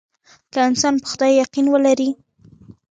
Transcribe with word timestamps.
که 0.53 0.59
انسان 0.67 0.93
په 1.01 1.07
خدای 1.11 1.33
يقين 1.43 1.65
ولري. 1.69 2.09